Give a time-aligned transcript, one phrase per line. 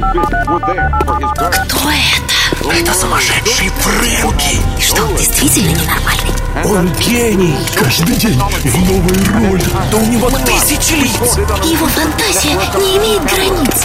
[0.00, 2.72] Кто это?
[2.74, 6.32] Это сумасшедший Фрэнки И что, он действительно ненормальный?
[6.64, 12.96] Он гений Каждый день в новой роли Да у него тысячи лиц Его фантазия не
[12.96, 13.84] имеет границ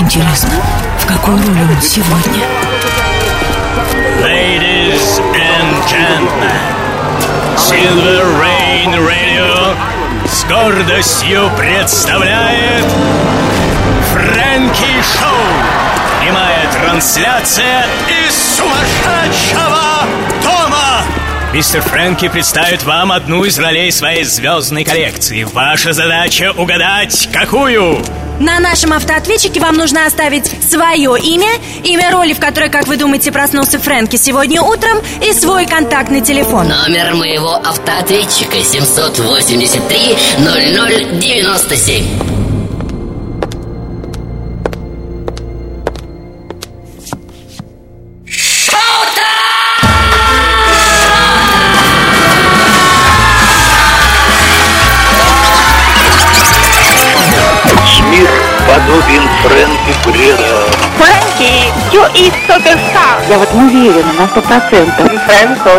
[0.00, 0.50] Интересно,
[0.98, 2.42] в какой роли он сегодня?
[4.22, 6.56] Ladies and gentlemen,
[7.56, 9.76] Silver Rain Radio
[10.26, 12.86] с гордостью представляет
[14.12, 15.80] Фрэнки Шоу.
[16.20, 20.06] Прямая трансляция из сумасшедшего
[20.42, 21.02] дома.
[21.52, 25.44] Мистер Фрэнки представит вам одну из ролей своей звездной коллекции.
[25.44, 27.98] Ваша задача угадать, какую?
[28.40, 31.50] На нашем автоответчике вам нужно оставить свое имя,
[31.84, 36.66] имя роли, в которой, как вы думаете, проснулся Фрэнки сегодня утром, и свой контактный телефон.
[36.68, 42.29] Номер моего автоответчика 783 0097.
[63.30, 65.06] Я вот не уверена на сто процентов.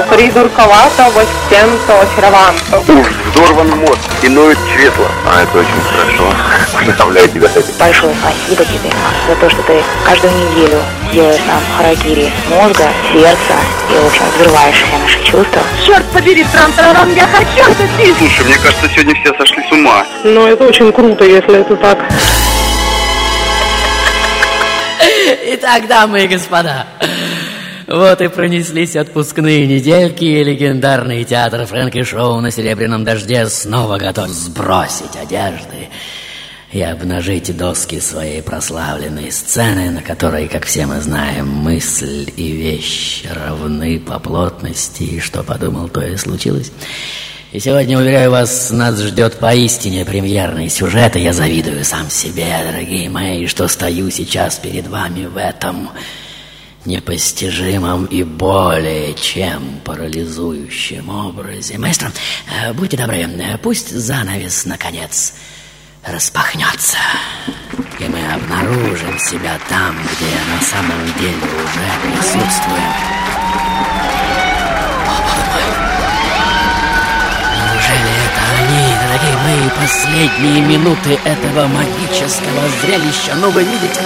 [0.10, 2.80] Придурковато, вот всем-то очарованто.
[2.94, 5.08] Уж взорван мозг и ноет чресло.
[5.28, 6.34] А это очень хорошо.
[6.86, 7.74] Поздравляю тебя с этим.
[7.78, 8.90] Большое спасибо тебе
[9.28, 13.56] за то, что ты каждую неделю делаешь нам харакири мозга, сердца
[13.90, 15.62] и, в общем, взрываешь все наши чувства.
[15.86, 18.16] Черт побери, трам я хочу это пить.
[18.18, 20.06] Слушай, мне кажется, сегодня все сошли с ума.
[20.24, 22.00] Но это очень круто, если это так.
[25.54, 26.88] Итак, дамы и господа,
[27.88, 34.30] вот и пронеслись отпускные недельки, и легендарный театр Фрэнки Шоу на Серебряном дожде снова готов
[34.30, 35.90] сбросить одежды
[36.72, 43.24] и обнажить доски своей прославленной сцены, на которой, как все мы знаем, мысль и вещь
[43.30, 46.72] равны по плотности, и что подумал, то и случилось.
[47.52, 53.10] И сегодня, уверяю вас, нас ждет поистине премьерный сюжет, и я завидую сам себе, дорогие
[53.10, 55.90] мои, что стою сейчас перед вами в этом
[56.86, 61.78] непостижимом и более чем парализующем образе.
[61.78, 62.14] Маэстро,
[62.58, 65.34] э, будьте добры, э, пусть занавес, наконец,
[66.06, 67.00] распахнется,
[68.00, 73.22] и мы обнаружим себя там, где на самом деле уже присутствуем.
[75.52, 76.01] Неужели
[79.12, 83.36] дорогие последние минуты этого магического зрелища?
[83.36, 84.00] Ну, вы видите,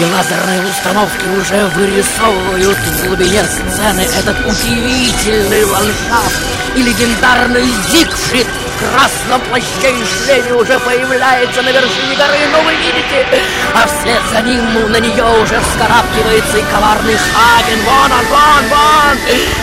[0.00, 6.42] лазерные установки уже вырисовывают в глубине сцены этот удивительный ландшафт.
[6.76, 12.74] И легендарный Зигфрид в красном плаще и шлеме уже появляется на вершине горы, но вы
[12.76, 13.26] видите,
[13.74, 17.84] а вслед за ним на нее уже вскарабкивается и коварный Хаген.
[17.84, 19.18] Вон он, вон, вон!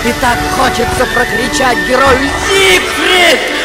[0.05, 3.58] И так хочется прокричать герою Зигфрид!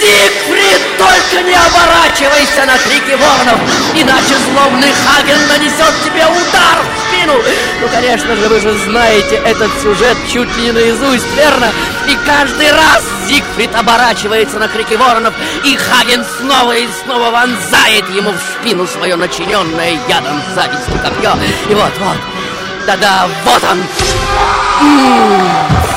[0.00, 3.60] Зигфрид, только не оборачивайся на крики воронов,
[3.94, 7.34] иначе злобный Хаген нанесет тебе удар в спину.
[7.80, 11.72] Ну, конечно же, вы же знаете этот сюжет чуть ли не наизусть, верно?
[12.08, 15.34] И каждый раз Зигфрид оборачивается на крики воронов,
[15.64, 21.36] и Хаген снова и снова вонзает ему в спину свое начиненное ядом завистью копье.
[21.68, 22.16] И вот, вот,
[22.86, 23.78] да-да, вот он!
[24.80, 25.42] М,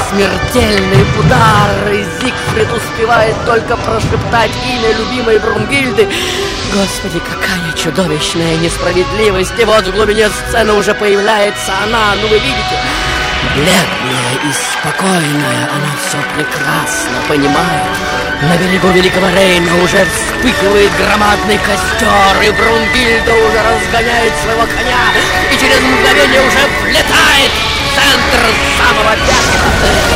[0.09, 6.09] Смертельный удар, и Зигфрид успевает только прошептать имя любимой Брунгильды.
[6.73, 9.53] Господи, какая чудовищная несправедливость!
[9.59, 12.79] И вот в глубине сцены уже появляется она, ну вы видите,
[13.55, 17.91] бледная и спокойная, она все прекрасно понимает.
[18.41, 25.11] На берегу Великого Рейна уже вспыхивает громадный костер, и Брунгильда уже разгоняет своего коня,
[25.51, 28.41] и через мгновение уже влетает в центр
[28.77, 29.69] самого пятого,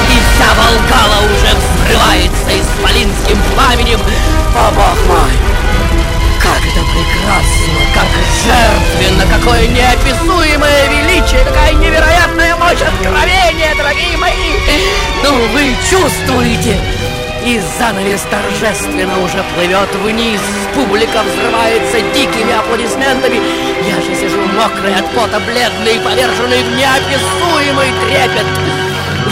[0.10, 4.00] и вся Волгала уже взрывается исполинским пламенем.
[4.56, 5.63] О, бог мой!
[6.92, 8.10] Прекрасно, как
[8.44, 14.34] жертвенно, какое неописуемое величие, какая невероятная мощь откровения, дорогие мои!
[15.24, 16.78] Ну, вы чувствуете?
[17.46, 20.42] И занавес торжественно уже плывет вниз,
[20.76, 23.42] публика взрывается дикими аплодисментами.
[23.88, 28.63] Я же сижу мокрый от пота, бледный, поверженный в неописуемый трепет.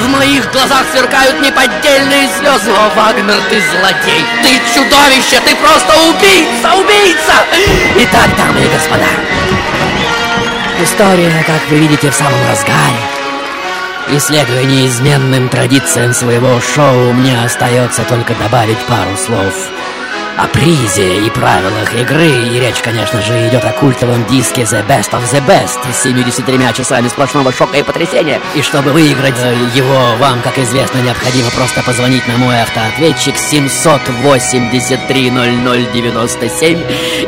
[0.02, 2.72] В моих глазах сверкают неподдельные слезы.
[2.72, 7.36] О, Вагнер, ты злодей, ты чудовище, ты просто убийца, убийца!
[7.98, 9.06] Итак, дамы и господа,
[10.82, 12.98] история, как вы видите, в самом разгаре.
[14.10, 19.54] И следуя неизменным традициям своего шоу, мне остается только добавить пару слов
[20.42, 22.28] о призе и правилах игры.
[22.28, 26.58] И речь, конечно же, идет о культовом диске The Best of the Best с 73
[26.74, 28.42] часами сплошного шока и потрясения.
[28.56, 35.30] И чтобы выиграть э, его, вам, как известно, необходимо просто позвонить на мой автоответчик 783
[35.30, 36.80] 0097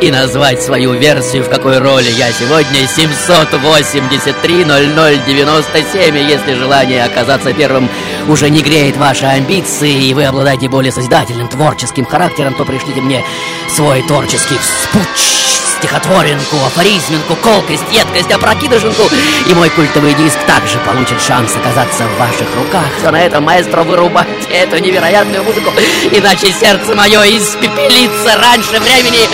[0.01, 6.17] и назвать свою версию, в какой роли я сегодня 783 0097.
[6.17, 7.89] Если желание оказаться первым
[8.27, 13.23] уже не греет ваши амбиции, и вы обладаете более созидательным творческим характером, то пришлите мне
[13.69, 15.43] свой творческий вспуч,
[15.77, 19.03] стихотворинку, афоризминку, колкость, едкость, опрокидышинку.
[19.47, 22.85] И мой культовый диск также получит шанс оказаться в ваших руках.
[22.99, 25.71] Все на этом, маэстро, вырубайте эту невероятную музыку,
[26.11, 29.27] иначе сердце мое испепелится раньше времени.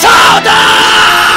[0.00, 1.33] Сюда!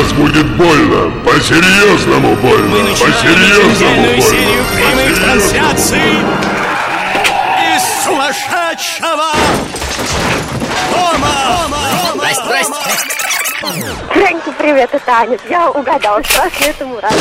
[0.00, 4.64] Сейчас будет больно, по-серьезному больно, Мы начинаем по-серьезному больно.
[4.74, 6.18] прямых трансляций
[7.76, 9.32] из сумасшедшего
[10.90, 11.68] дома.
[12.14, 12.74] Здрасте, здрасте.
[14.14, 15.38] Фрэнки, привет, это Аня.
[15.50, 17.16] Я угадала, страшно этому рада.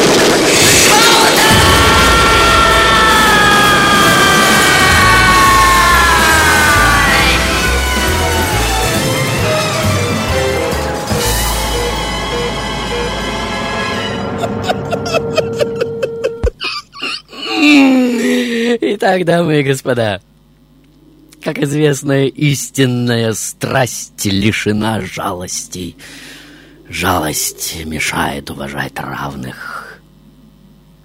[18.82, 20.22] Итак, дамы и господа,
[21.44, 25.98] как известно, истинная страсть лишена жалости.
[26.88, 30.00] Жалость мешает уважать равных.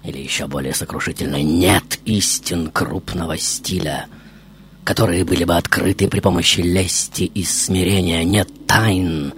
[0.05, 4.05] Или еще более сокрушительно, нет истин крупного стиля,
[4.85, 8.23] которые были бы открыты при помощи лести и смирения.
[8.23, 9.33] Нет тайн,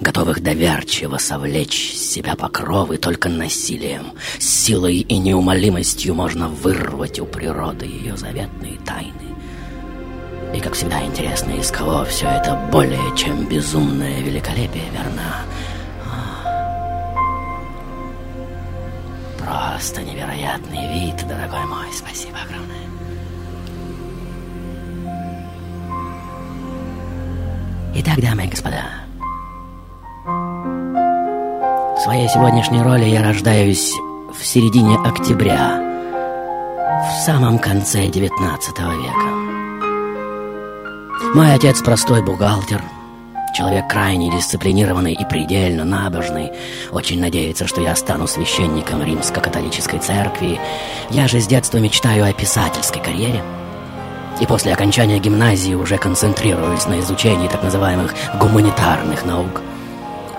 [0.00, 4.12] готовых доверчиво совлечь с себя покровы только насилием.
[4.38, 9.36] С силой и неумолимостью можно вырвать у природы ее заветные тайны.
[10.54, 15.44] И, как всегда, интересно, из кого все это более чем безумное великолепие, верно?
[16.06, 16.50] А.
[19.38, 21.86] Просто невероятный вид, дорогой мой.
[21.96, 22.80] Спасибо огромное.
[27.94, 28.99] Итак, дамы и господа,
[30.24, 33.94] в своей сегодняшней роли я рождаюсь
[34.32, 35.80] в середине октября,
[37.08, 38.28] в самом конце XIX
[39.02, 39.30] века.
[41.34, 42.82] Мой отец простой бухгалтер,
[43.54, 46.52] человек крайне дисциплинированный и предельно набожный,
[46.90, 50.60] очень надеется, что я стану священником римско-католической церкви.
[51.10, 53.42] Я же с детства мечтаю о писательской карьере.
[54.40, 59.60] И после окончания гимназии уже концентрируюсь на изучении так называемых гуманитарных наук.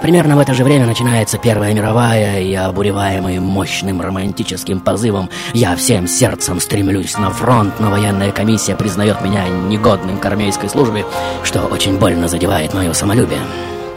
[0.01, 6.07] Примерно в это же время начинается Первая мировая, и обуреваемый мощным романтическим позывом я всем
[6.07, 11.05] сердцем стремлюсь на фронт, но военная комиссия признает меня негодным к армейской службе,
[11.43, 13.41] что очень больно задевает мое самолюбие.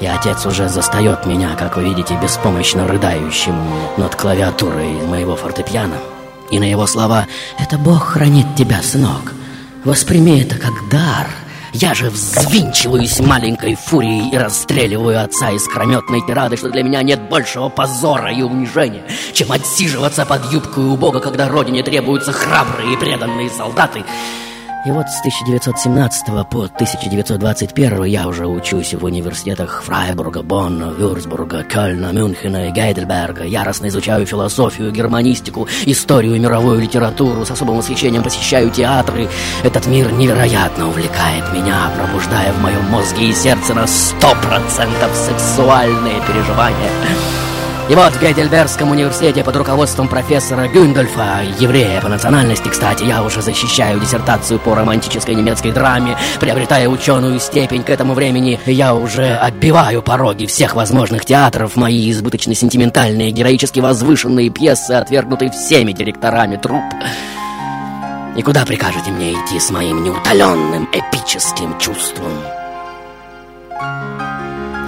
[0.00, 3.54] И отец уже застает меня, как вы видите, беспомощно рыдающим
[3.96, 5.96] над клавиатурой моего фортепиано.
[6.50, 7.26] И на его слова
[7.58, 9.32] «Это Бог хранит тебя, сынок.
[9.84, 11.43] Восприми это как дар».
[11.76, 17.68] Я же взвинчиваюсь маленькой фурией и расстреливаю отца искрометной тирады, что для меня нет большего
[17.68, 23.50] позора и унижения, чем отсиживаться под юбкой у Бога, когда родине требуются храбрые и преданные
[23.50, 24.04] солдаты.
[24.84, 32.12] И вот с 1917 по 1921 я уже учусь в университетах Фрайбурга, Бонна, Вюрцбурга, Кёльна,
[32.12, 33.44] Мюнхена и Гейдельберга.
[33.44, 37.46] Яростно изучаю философию, германистику, историю, мировую литературу.
[37.46, 39.30] С особым восхищением посещаю театры.
[39.62, 46.20] Этот мир невероятно увлекает меня, пробуждая в моем мозге и сердце на сто процентов сексуальные
[46.28, 46.90] переживания.
[47.86, 53.42] И вот в Гейдельбергском университете под руководством профессора Гюндольфа, еврея по национальности, кстати, я уже
[53.42, 60.00] защищаю диссертацию по романтической немецкой драме, приобретая ученую степень к этому времени, я уже отбиваю
[60.00, 66.84] пороги всех возможных театров, мои избыточно сентиментальные, героически возвышенные пьесы, отвергнутые всеми директорами труп.
[68.34, 72.32] И куда прикажете мне идти с моим неутоленным эпическим чувством?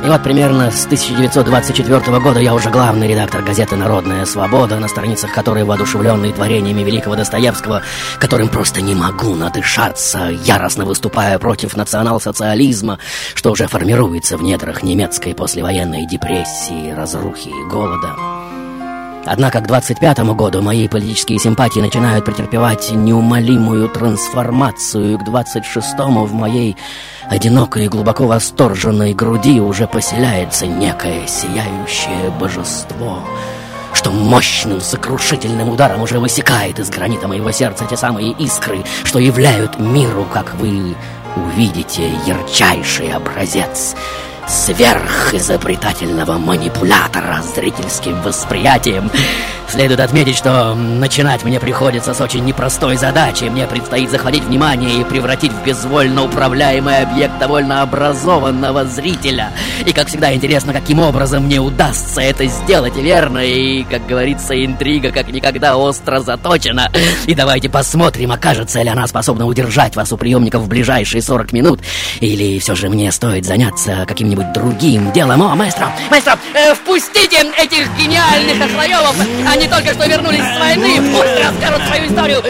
[0.04, 5.32] И вот примерно с 1924 года я уже главный редактор газеты «Народная свобода», на страницах
[5.32, 7.82] которой, воодушевленные творениями великого Достоевского,
[8.20, 12.98] которым просто не могу надышаться, яростно выступая против национал-социализма,
[13.34, 18.45] что уже формируется в недрах немецкой послевоенной депрессии, разрухи и голода.
[19.26, 25.18] Однако к 25 году мои политические симпатии начинают претерпевать неумолимую трансформацию.
[25.18, 26.76] К 26-му в моей
[27.28, 33.18] одинокой и глубоко восторженной груди уже поселяется некое сияющее божество
[33.94, 39.78] что мощным сокрушительным ударом уже высекает из гранита моего сердца те самые искры, что являют
[39.78, 40.94] миру, как вы
[41.34, 43.96] увидите, ярчайший образец
[44.48, 49.10] сверхизобретательного манипулятора зрительским восприятием.
[49.68, 53.50] Следует отметить, что начинать мне приходится с очень непростой задачей.
[53.50, 59.52] Мне предстоит захватить внимание и превратить в безвольно управляемый объект довольно образованного зрителя.
[59.84, 63.38] И, как всегда, интересно, каким образом мне удастся это сделать, верно?
[63.38, 66.90] И, как говорится, интрига как никогда остро заточена.
[67.26, 71.80] И давайте посмотрим, окажется ли она способна удержать вас у приемников в ближайшие 40 минут.
[72.20, 75.42] Или все же мне стоит заняться каким-нибудь каким-нибудь другим делом.
[75.42, 79.16] О, маэстро, маэстро, э, впустите этих гениальных охлоевов.
[79.50, 81.00] Они только что вернулись с войны.
[81.12, 82.42] Пусть расскажут свою историю.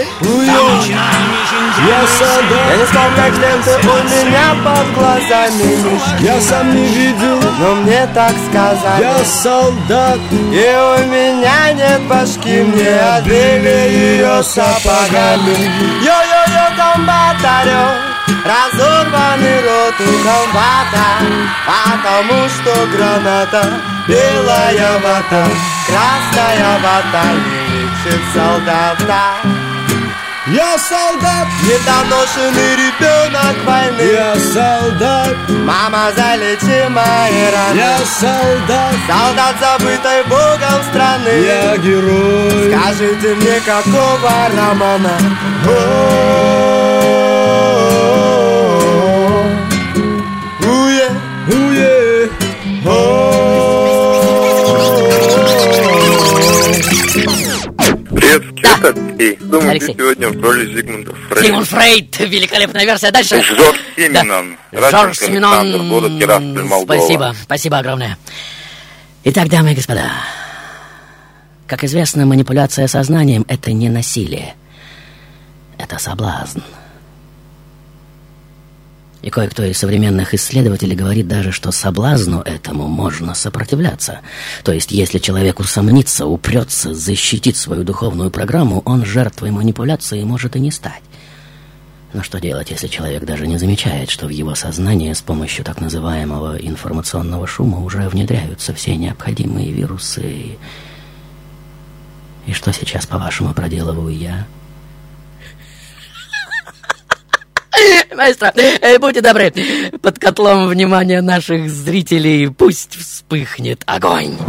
[1.87, 7.75] Я солдат, я не вспомню, что у меня под глазами Я сам не видел, но
[7.75, 15.55] мне так сказали Я солдат, и у меня нет башки Мне отбили ее сапогами
[16.02, 21.06] Йо-йо-йо, комбатарё Разорванный рот у комбата
[21.66, 25.47] Потому что граната Белая вата.
[25.87, 27.66] Красная вата Не
[28.06, 29.56] лечит солдата.
[30.49, 34.00] Я солдат, недоношенный ребенок войны.
[34.00, 41.30] Я солдат, мама залечи мои раны Я солдат, солдат забытой богом страны.
[41.30, 45.18] Я герой, скажите мне какого романа
[58.67, 59.37] Это Алексей.
[59.41, 59.95] Думаю, Алексей.
[59.95, 61.47] ты сегодня в роли Зигмунда Фрейда.
[61.47, 63.11] Зигмунд Фрейд, великолепная версия.
[63.11, 63.43] Дальше.
[63.43, 64.57] Жорж Симинон.
[64.73, 64.91] Да.
[64.91, 65.89] Жорж Симинон.
[65.89, 68.19] Город Тирасполь, Спасибо, спасибо огромное.
[69.25, 70.11] Итак, дамы и господа,
[71.67, 74.55] как известно, манипуляция сознанием– это не насилие.
[75.79, 76.61] Это соблазн.
[79.26, 84.21] И кое-кто из современных исследователей говорит даже, что соблазну этому можно сопротивляться.
[84.62, 90.61] То есть, если человек усомнится, упрется, защитит свою духовную программу, он жертвой манипуляции может и
[90.61, 91.02] не стать.
[92.12, 95.80] Но что делать, если человек даже не замечает, что в его сознание с помощью так
[95.80, 100.56] называемого информационного шума уже внедряются все необходимые вирусы?
[102.47, 104.47] И что сейчас, по-вашему, проделываю я?
[108.15, 109.53] Маэстро, э, будьте добры,
[110.03, 114.37] под котлом внимания наших зрителей пусть вспыхнет огонь.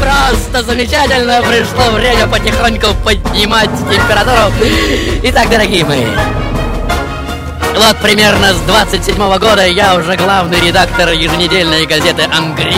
[0.00, 4.52] Просто замечательно пришло время потихоньку поднимать температуру.
[5.24, 6.06] Итак, дорогие мои,
[7.74, 12.76] вот примерно с 27 -го года я уже главный редактор еженедельной газеты «Ангриф»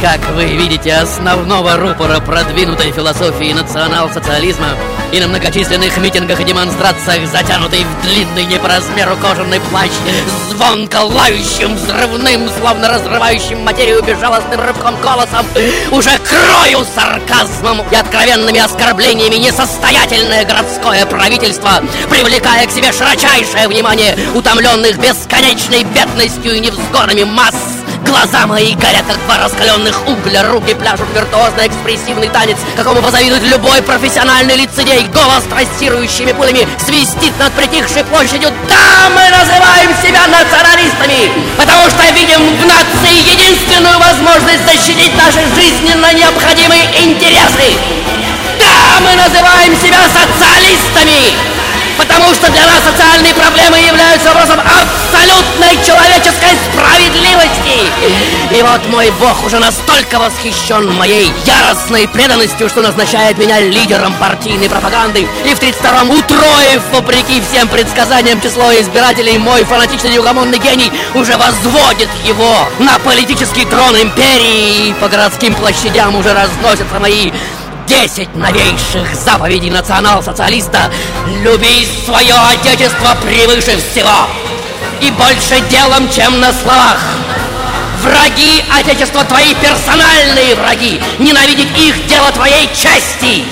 [0.00, 4.68] как вы видите, основного рупора продвинутой философии национал-социализма
[5.12, 9.90] и на многочисленных митингах и демонстрациях, затянутый в длинный не по размеру кожаный плащ,
[10.50, 15.44] звонко лающим, взрывным, словно разрывающим материю безжалостным рывком голосом,
[15.90, 24.98] уже крою сарказмом и откровенными оскорблениями несостоятельное городское правительство, привлекая к себе широчайшее внимание утомленных
[24.98, 27.56] бесконечной бедностью и невзгодами масс
[28.08, 33.82] Глаза мои горят, как два раскаленных угля Руки пляшут виртуозно экспрессивный танец Какому позавидует любой
[33.82, 35.06] профессиональный лицедей.
[35.12, 38.50] Голос трассирующими пулями свистит над притихшей площадью.
[38.66, 46.12] Да, мы называем себя националистами Потому что видим в нации единственную возможность защитить наши жизненно
[46.14, 47.76] необходимые интересы.
[48.58, 51.57] Да, мы называем себя социалистами
[51.98, 57.90] потому что для нас социальные проблемы являются вопросом абсолютной человеческой справедливости.
[58.56, 64.68] И вот мой бог уже настолько восхищен моей яростной преданностью, что назначает меня лидером партийной
[64.70, 65.28] пропаганды.
[65.44, 72.08] И в 32-м утроив, вопреки всем предсказаниям число избирателей, мой фанатичный неугомонный гений уже возводит
[72.24, 74.88] его на политический трон империи.
[74.88, 77.32] И по городским площадям уже разносятся мои
[77.88, 80.90] Десять новейших заповедей национал-социалиста
[81.42, 84.28] «Люби свое отечество превыше всего»
[85.00, 86.98] и больше делом, чем на словах.
[88.02, 91.00] Враги Отечества твои персональные враги.
[91.18, 93.44] Ненавидеть их дело твоей чести.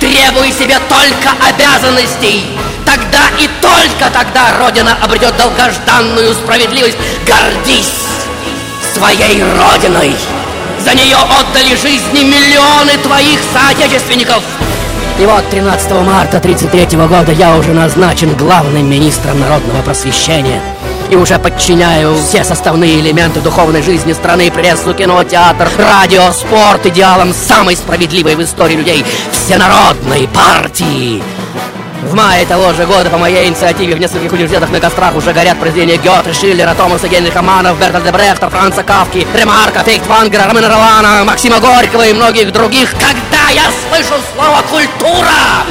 [0.00, 2.44] Требуй себе только обязанностей.
[2.86, 6.96] Тогда и только тогда Родина обретет долгожданную справедливость.
[7.26, 7.92] Гордись
[8.94, 10.16] своей родиной.
[10.86, 14.40] За нее отдали жизни миллионы твоих соотечественников.
[15.18, 20.62] И вот 13 марта 1933 года я уже назначен главным министром народного просвещения
[21.10, 27.34] и уже подчиняю все составные элементы духовной жизни страны, прессу, кино, театр, радио, спорт идеалам
[27.34, 31.20] самой справедливой в истории людей всенародной партии.
[32.06, 35.58] В мае того же года по моей инициативе в нескольких университетах на кострах уже горят
[35.58, 41.58] произведения Гёте, Шиллера, Томаса Генриха Манов, Бертольда Брехта, Франца Кавки, Ремарка, Фейхтвангера, Ромена Ролана, Максима
[41.58, 42.92] Горького и многих других.
[42.92, 45.66] Когда я слышу слово «культура»,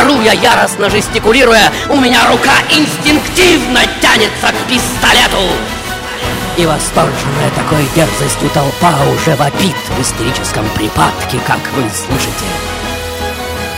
[0.00, 5.46] Ору я яростно жестикулируя, у меня рука инстинктивно тянется к пистолету.
[6.56, 12.81] И восторженная такой дерзостью толпа уже вопит в истерическом припадке, как вы слышите.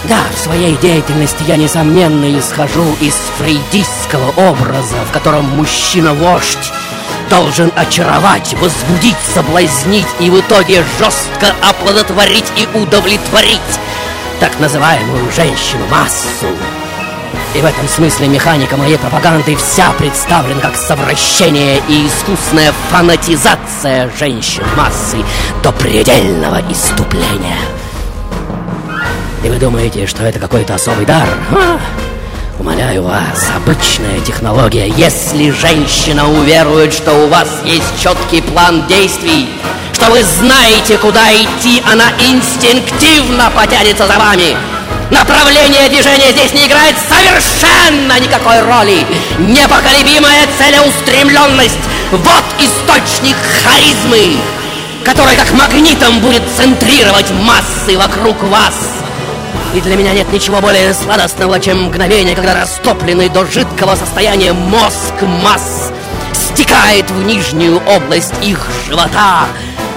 [0.09, 6.73] Да, в своей деятельности я, несомненно, исхожу из фрейдистского образа, в котором мужчина-вождь
[7.31, 13.61] должен очаровать, возбудить, соблазнить и в итоге жестко оплодотворить и удовлетворить
[14.41, 16.49] так называемую женщину-массу.
[17.55, 25.19] И в этом смысле механика моей пропаганды вся представлена как совращение и искусная фанатизация женщин-массы
[25.63, 27.84] до предельного иступления.
[29.45, 31.29] И вы думаете, что это какой-то особый дар?
[31.55, 31.79] А?
[32.59, 34.89] Умоляю вас, обычная технология.
[34.89, 39.51] Если женщина уверует, что у вас есть четкий план действий,
[39.93, 44.57] что вы знаете, куда идти, она инстинктивно потянется за вами.
[45.11, 49.05] Направление движения здесь не играет совершенно никакой роли.
[49.39, 54.39] Непоколебимая целеустремленность– вот источник харизмы,
[55.05, 59.04] который как магнитом будет центрировать массы вокруг вас.
[59.75, 65.15] И для меня нет ничего более сладостного, чем мгновение, когда растопленный до жидкого состояния мозг
[65.43, 65.91] масс
[66.33, 69.47] стекает в нижнюю область их живота,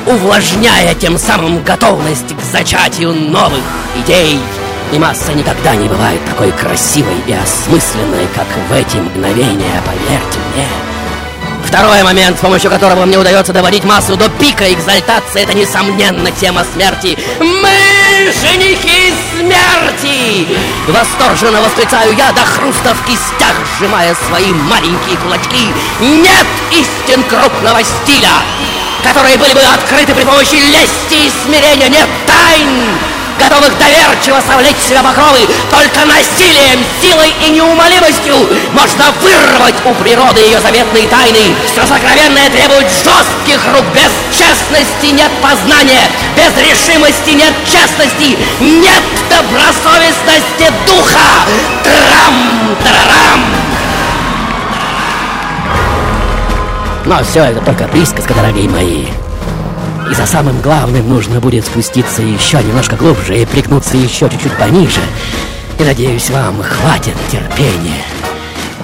[0.07, 3.61] увлажняя тем самым готовность к зачатию новых
[4.03, 4.39] идей.
[4.93, 10.86] И масса никогда не бывает такой красивой и осмысленной, как в эти мгновения, поверьте мне.
[11.67, 16.65] Второй момент, с помощью которого мне удается доводить массу до пика экзальтации, это, несомненно, тема
[16.73, 17.17] смерти.
[17.39, 20.47] Мы женихи смерти!
[20.87, 25.67] Восторженно восклицаю я до хруста в кистях, сжимая свои маленькие кулачки.
[25.99, 28.31] Нет истин крупного стиля,
[29.03, 31.89] которые были бы открыты при помощи лести и смирения.
[31.89, 33.16] Нет тайн!
[33.39, 38.35] Готовых доверчиво совлечь себя покровы, только насилием, силой и неумолимостью
[38.73, 41.55] можно вырвать у природы ее заветные тайны.
[41.71, 50.71] Все сокровенное требует жестких рук, без честности нет познания, без решимости нет честности, нет добросовестности
[50.85, 51.45] духа.
[51.83, 53.41] Трам-тарарам!
[57.05, 59.05] Но все это только присказка, дорогие мои.
[60.09, 65.01] И за самым главным нужно будет спуститься еще немножко глубже и пригнуться еще чуть-чуть пониже.
[65.79, 68.03] И надеюсь, вам хватит терпения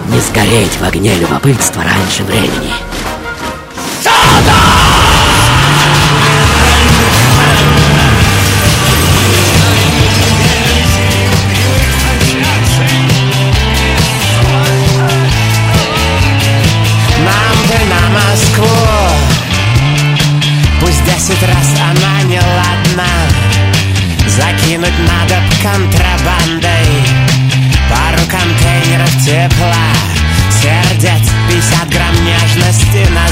[0.09, 2.73] не сгореть в огне любопытства раньше времени.
[21.25, 23.07] Десять раз она не ладна.
[24.27, 27.01] Закинуть надо контрабандой.
[27.89, 29.87] Пару контейнеров тепла.
[30.51, 33.22] Сердец 50 грамм нежности на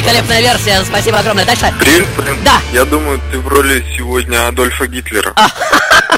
[0.00, 1.44] великолепная версия, спасибо огромное.
[1.44, 1.66] Дальше.
[2.16, 2.42] Фрэнк.
[2.42, 2.60] Да.
[2.72, 5.34] Я думаю, ты в роли сегодня Адольфа Гитлера.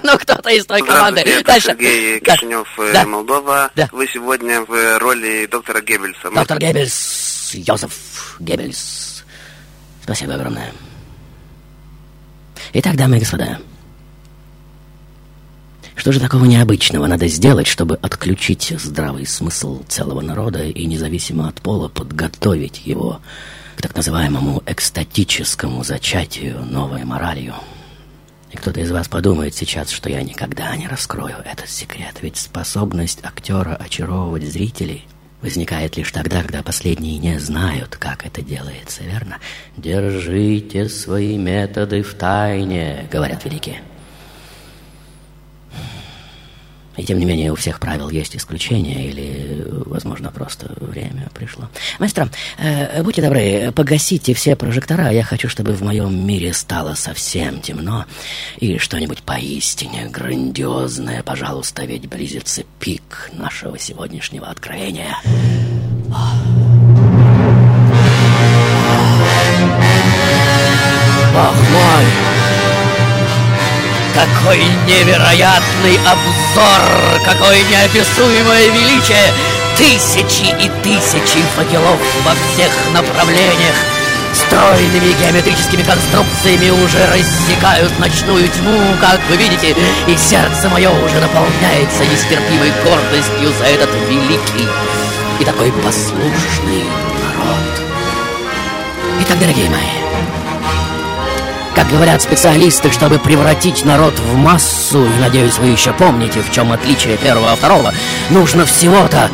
[0.04, 1.22] Ну, кто-то из той команды.
[1.44, 1.68] Дальше.
[1.68, 2.18] Сергей.
[2.18, 3.04] Кишинев, Да.
[3.04, 3.70] Молдова.
[3.76, 3.88] Да.
[3.92, 6.30] Вы сегодня в роли доктора Геббельса.
[6.34, 9.22] Доктор Геббельс, Йозеф Геббельс.
[10.02, 10.72] Спасибо огромное.
[12.72, 13.58] Итак, дамы и господа,
[15.94, 21.60] что же такого необычного надо сделать, чтобы отключить здравый смысл целого народа и независимо от
[21.60, 23.20] пола подготовить его
[23.82, 27.54] так называемому экстатическому зачатию новой моралью?
[28.52, 33.24] И кто-то из вас подумает сейчас, что я никогда не раскрою этот секрет, ведь способность
[33.24, 35.06] актера очаровывать зрителей
[35.40, 39.38] возникает лишь тогда, когда последние не знают, как это делается, верно?
[39.76, 43.82] «Держите свои методы в тайне»,— говорят великие.
[46.96, 51.68] И тем не менее у всех правил есть исключения, или, возможно, просто время пришло.
[51.98, 55.10] Мастер, э, будьте добры, погасите все прожектора.
[55.10, 58.04] Я хочу, чтобы в моем мире стало совсем темно.
[58.58, 65.16] И что-нибудь поистине грандиозное, пожалуйста, ведь близится пик нашего сегодняшнего откровения.
[71.32, 72.31] Бог мой!
[74.14, 77.22] Какой невероятный обзор!
[77.24, 79.32] Какое неописуемое величие!
[79.76, 83.74] Тысячи и тысячи факелов во всех направлениях
[84.32, 92.04] Стройными геометрическими конструкциями уже рассекают ночную тьму, как вы видите, и сердце мое уже наполняется
[92.04, 94.68] нестерпимой гордостью за этот великий
[95.38, 96.84] и такой послушный
[97.20, 97.82] народ.
[99.20, 100.01] Итак, дорогие мои,
[101.74, 106.72] как говорят специалисты, чтобы превратить народ в массу, и, надеюсь, вы еще помните, в чем
[106.72, 107.92] отличие первого от второго,
[108.30, 109.30] нужно всего-то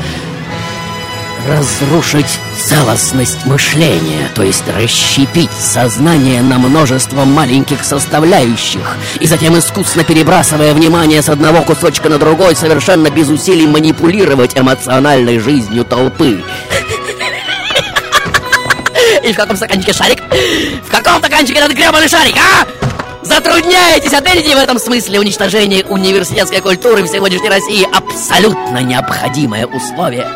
[1.48, 10.74] разрушить целостность мышления, то есть расщепить сознание на множество маленьких составляющих, и затем искусно перебрасывая
[10.74, 16.42] внимание с одного кусочка на другой, совершенно без усилий манипулировать эмоциональной жизнью толпы.
[19.29, 20.23] И в каком стаканчике шарик?
[20.83, 22.67] В каком стаканчике этот гребаный шарик, а?
[23.23, 30.27] Затрудняетесь, ответите в этом смысле уничтожение университетской культуры в сегодняшней России абсолютно необходимое условие.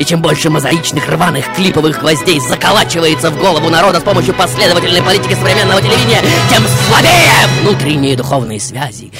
[0.00, 5.34] И чем больше мозаичных рваных клиповых гвоздей заколачивается в голову народа с помощью последовательной политики
[5.34, 6.20] современного телевидения,
[6.50, 9.12] тем слабее внутренние духовные связи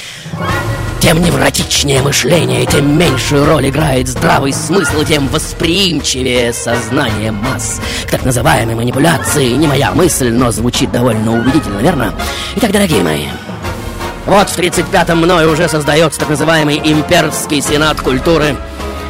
[1.04, 8.24] тем невротичнее мышление, тем меньшую роль играет здравый смысл, тем восприимчивее сознание масс к так
[8.24, 9.50] называемой манипуляции.
[9.50, 12.14] Не моя мысль, но звучит довольно убедительно, верно?
[12.56, 13.26] Итак, дорогие мои,
[14.24, 18.56] вот в 35-м мной уже создается так называемый имперский сенат культуры–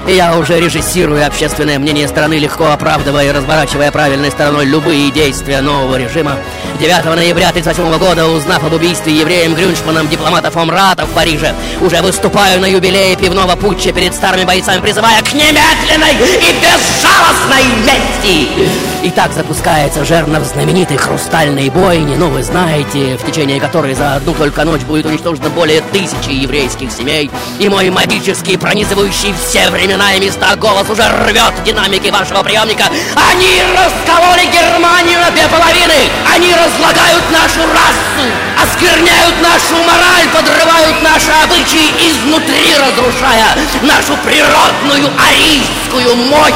[0.06, 5.96] я уже режиссирую общественное мнение страны, легко оправдывая и разворачивая правильной стороной любые действия нового
[5.96, 6.36] режима.
[6.78, 12.02] 9 ноября 1938 года, узнав об убийстве евреем Грюншманом дипломата фон Рата в Париже, уже
[12.02, 18.93] выступаю на юбилее пивного путча перед старыми бойцами, призывая к немедленной и безжалостной мести.
[19.04, 24.32] И так запускается жернов знаменитой хрустальной бойни, ну вы знаете, в течение которой за одну
[24.32, 27.30] только ночь будет уничтожено более тысячи еврейских семей.
[27.58, 32.84] И мой магический, пронизывающий все времена и места голос уже рвет динамики вашего приемника.
[33.30, 36.08] Они раскололи Германию на две половины.
[36.34, 38.26] Они разлагают нашу расу,
[38.64, 46.54] оскверняют нашу мораль, подрывают наши обычаи, изнутри разрушая нашу природную арийскую мощь.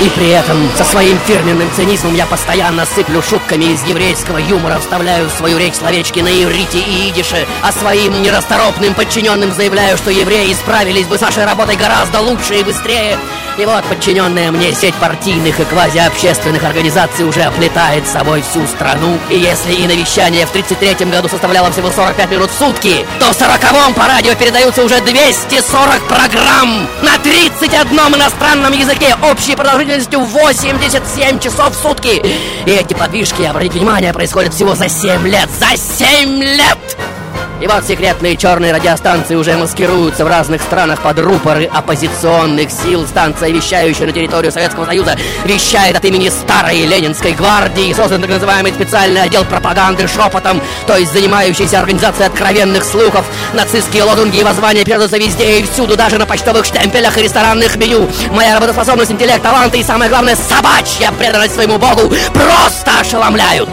[0.00, 5.26] И при этом со своим фирменным цинизмом я постоянно сыплю шутками из еврейского юмора, вставляю
[5.26, 10.52] в свою речь словечки на иврите и идише, а своим нерасторопным подчиненным заявляю, что евреи
[10.52, 13.16] справились бы с нашей работой гораздо лучше и быстрее.
[13.56, 19.18] И вот подчиненная мне сеть партийных и квазиобщественных организаций уже оплетает собой всю страну.
[19.30, 23.36] И если и навещание в 33-м году составляло всего 45 минут в сутки, то в
[23.36, 31.74] 40-м по радио передаются уже 240 программ на 31 иностранном языке общей продолжительностью 87 часов
[31.78, 32.20] сутки.
[32.66, 35.48] И эти подвижки, обратите внимание, происходят всего за 7 лет.
[35.58, 36.78] За 7 лет!
[37.60, 43.04] И вот секретные черные радиостанции уже маскируются в разных странах под рупоры оппозиционных сил.
[43.04, 47.92] Станция, вещающая на территорию Советского Союза, вещает от имени Старой Ленинской гвардии.
[47.92, 53.24] Создан так называемый специальный отдел пропаганды шепотом, то есть занимающийся организацией откровенных слухов.
[53.54, 58.08] Нацистские лозунги и воззвания передаются везде и всюду, даже на почтовых штемпелях и ресторанных меню.
[58.30, 63.68] Моя работоспособность, интеллект, таланты и, самое главное, собачья преданность своему богу просто ошеломляют.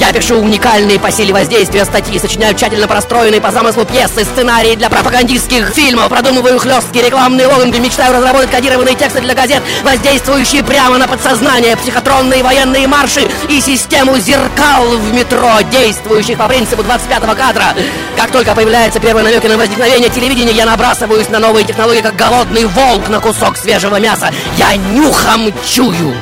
[0.00, 4.90] Я пишу уникальные по силе воздействия статьи, сочиняю тщательно простроенные по замыслу пьесы, сценарии для
[4.90, 11.06] пропагандистских фильмов, продумываю хлесткие рекламные лозунги, мечтаю разработать кодированные тексты для газет, воздействующие прямо на
[11.06, 17.74] подсознание, психотронные военные марши и систему зеркал в метро, действующих по принципу 25-го кадра.
[18.16, 22.64] Как только появляется первый намеки на возникновение телевидения, я набрасываюсь на новые технологии, как голодный
[22.64, 24.30] волк на кусок свежего мяса.
[24.58, 26.14] Я нюхом чую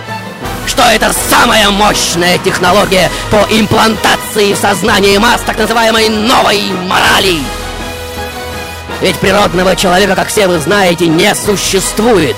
[0.66, 7.38] что это самая мощная технология по имплантации в сознании масс так называемой новой морали.
[9.01, 12.37] Ведь природного человека, как все вы знаете, не существует.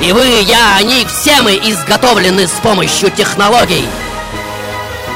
[0.00, 3.86] И вы, я, они, все мы изготовлены с помощью технологий.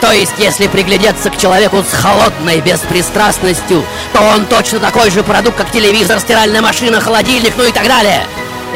[0.01, 5.57] То есть, если приглядеться к человеку с холодной беспристрастностью, то он точно такой же продукт,
[5.57, 8.23] как телевизор, стиральная машина, холодильник, ну и так далее.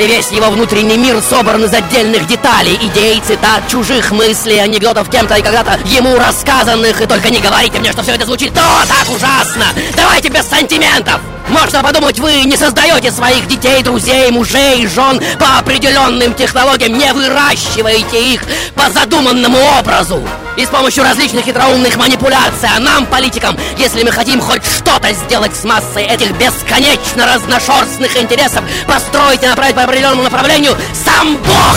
[0.00, 5.34] И весь его внутренний мир собран из отдельных деталей, идей, цитат, чужих мыслей, анекдотов кем-то
[5.34, 7.02] и когда-то ему рассказанных.
[7.02, 9.66] И только не говорите мне, что все это звучит то так ужасно.
[9.94, 11.20] Давайте без сантиментов.
[11.50, 18.34] Можно подумать, вы не создаете своих детей, друзей, мужей, жен по определенным технологиям, не выращиваете
[18.34, 18.42] их
[18.76, 20.22] по задуманному образу.
[20.56, 25.56] И с помощью различных хитроумных манипуляций, а нам, политикам, если мы хотим хоть что-то сделать
[25.56, 31.76] с массой этих бесконечно разношерстных интересов, построить и направить по определенному направлению, сам Бог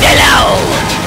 [0.00, 1.03] велел!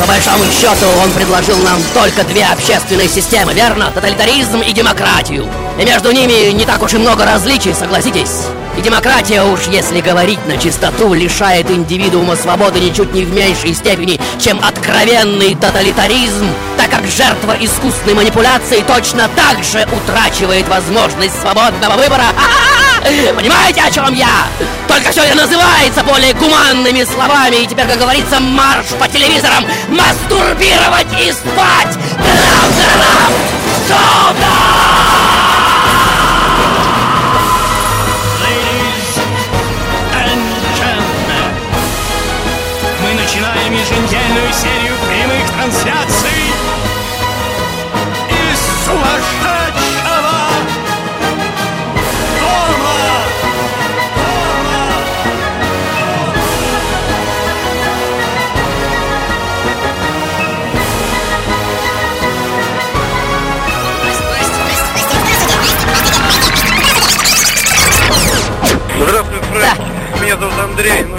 [0.00, 3.90] По большому счету, он предложил нам только две общественные системы, верно?
[3.92, 5.48] Тоталитаризм и демократию.
[5.76, 8.46] И между ними не так уж и много различий, согласитесь.
[8.76, 14.20] И демократия уж, если говорить на чистоту, лишает индивидуума свободы ничуть не в меньшей степени,
[14.38, 22.26] чем откровенный тоталитаризм, так как жертва искусственной манипуляции точно так же утрачивает возможность свободного выбора.
[23.02, 24.46] Понимаете, о чем я?
[24.86, 31.06] Только все это называется более гуманными словами, и теперь, как говорится, марш по телевизорам, мастурбировать
[31.20, 31.96] и спать!
[32.16, 33.48] Трам-трам!
[43.28, 46.17] Начинаем еженедельную серию прямых трансляций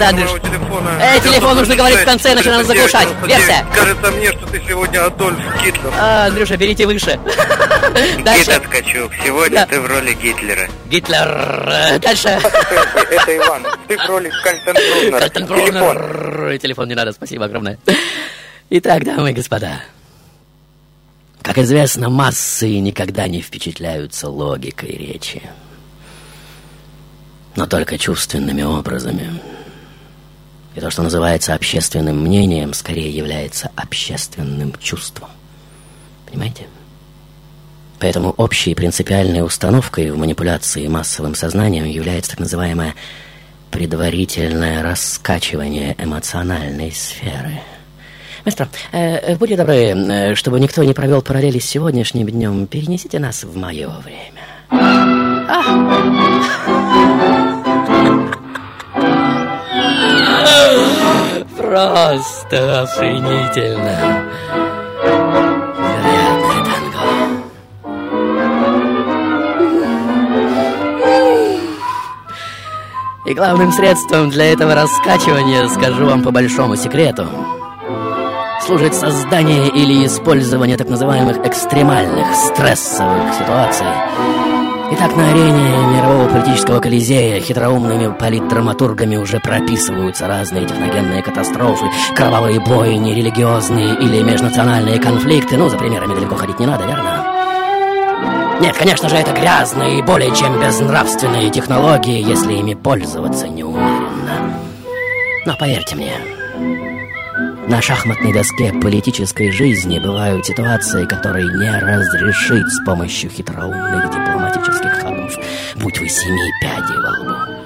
[0.00, 0.30] Да, Номер Андрюш.
[0.30, 0.90] моего телефона.
[1.00, 3.08] Э, телефон нужно говорить в конце, иначе надо заглушать.
[3.26, 3.66] Версия.
[3.74, 5.92] Кажется мне, что ты сегодня Адольф Гитлер.
[5.98, 7.18] А, Андрюша, берите выше.
[8.24, 8.50] Дальше.
[8.50, 9.66] Никита Ткачук, сегодня Да.
[9.66, 10.68] ты в роли Гитлера.
[10.88, 11.98] Гитлер.
[12.00, 12.28] Дальше.
[12.28, 13.62] Это Иван.
[13.88, 15.28] Ты в роли Кальтенбруннера.
[15.28, 15.66] Телефон.
[15.66, 16.58] Телефон.
[16.58, 17.78] Телефон не надо, спасибо огромное.
[18.70, 19.80] Итак, дамы и господа.
[21.42, 25.42] Как известно, массы никогда не впечатляются логикой речи,
[27.56, 29.40] но только чувственными образами.
[30.74, 35.30] И то, что называется общественным мнением, скорее является общественным чувством.
[36.26, 36.66] Понимаете?
[37.98, 42.94] Поэтому общей принципиальной установкой в манипуляции массовым сознанием является так называемое
[43.70, 47.60] предварительное раскачивание эмоциональной сферы.
[48.44, 53.18] Маэстро, э, э, будьте добры, э, чтобы никто не провел параллели с сегодняшним днем, перенесите
[53.18, 54.40] нас в мое время.
[61.70, 64.26] Просто охренительно.
[65.78, 67.44] Невероятное танго.
[73.24, 77.28] И главным средством для этого раскачивания, скажу вам по большому секрету,
[78.66, 83.86] служит создание или использование так называемых экстремальных стрессовых ситуаций.
[84.92, 93.14] Итак, на арене мирового политического колизея хитроумными политдраматургами уже прописываются разные техногенные катастрофы, кровавые бойни,
[93.14, 95.56] религиозные или межнациональные конфликты.
[95.56, 97.24] Ну, за примерами далеко ходить не надо, верно?
[98.60, 104.54] Нет, конечно же, это грязные и более чем безнравственные технологии, если ими пользоваться неумеренно.
[105.46, 106.14] Но поверьте мне,
[107.70, 114.09] на шахматной доске политической жизни бывают ситуации, которые не разрешить с помощью хитроумных
[115.80, 117.60] будь вы семи пядей во лбу.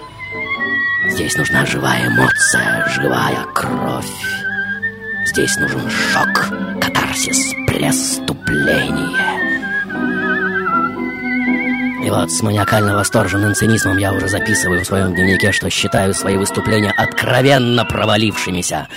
[1.10, 4.06] Здесь нужна живая эмоция, живая кровь.
[5.26, 6.50] Здесь нужен шок,
[6.80, 9.34] катарсис, преступление.
[12.04, 16.36] И вот с маниакально восторженным цинизмом я уже записываю в своем дневнике, что считаю свои
[16.36, 18.88] выступления откровенно провалившимися,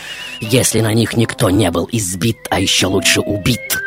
[0.42, 3.80] если на них никто не был избит, а еще лучше убит.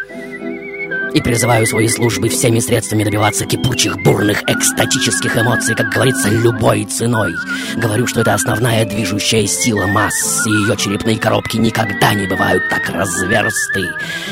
[1.12, 7.35] И призываю свои службы всеми средствами добиваться кипучих, бурных, экстатических эмоций, как говорится, любой ценой.
[7.77, 12.88] Говорю, что это основная движущая сила масс, и ее черепные коробки никогда не бывают так
[12.90, 13.88] разверсты,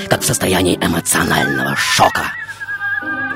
[0.08, 2.22] как в состоянии эмоционального шока.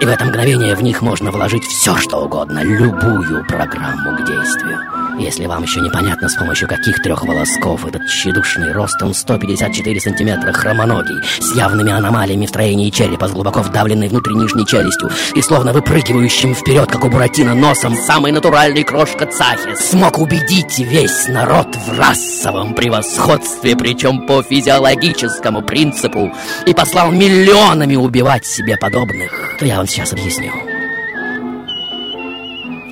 [0.00, 5.01] И в это мгновение в них можно вложить все, что угодно, любую программу к действию.
[5.18, 11.20] Если вам еще непонятно, с помощью каких трех волосков этот тщедушный ростом 154 сантиметра хромоногий,
[11.38, 16.54] с явными аномалиями в строении черепа, с глубоко вдавленной внутрь нижней челюстью и словно выпрыгивающим
[16.54, 22.74] вперед, как у Буратино, носом самый натуральный крошка Цахи, смог убедить весь народ в расовом
[22.74, 26.32] превосходстве, причем по физиологическому принципу,
[26.66, 30.81] и послал миллионами убивать себе подобных, то я вам сейчас объясню.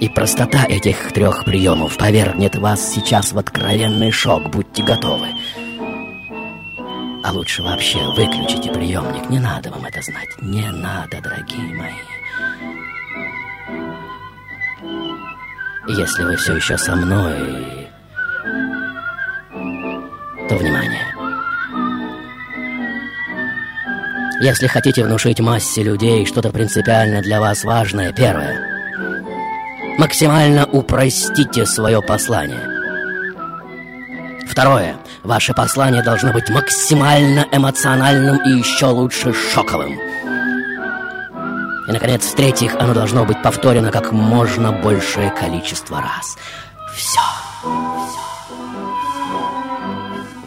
[0.01, 5.29] И простота этих трех приемов повергнет вас сейчас в откровенный шок, будьте готовы.
[7.23, 10.29] А лучше вообще выключите приемник, не надо вам это знать.
[10.41, 11.93] Не надо, дорогие мои.
[15.87, 17.91] Если вы все еще со мной,
[20.49, 21.15] то внимание.
[24.41, 28.67] Если хотите внушить массе людей что-то принципиально для вас важное, первое—
[30.01, 32.67] Максимально упростите свое послание.
[34.49, 34.97] Второе.
[35.23, 39.93] Ваше послание должно быть максимально эмоциональным и еще лучше шоковым.
[41.87, 46.39] И, наконец, в-третьих, оно должно быть повторено как можно большее количество раз.
[46.97, 47.21] Все.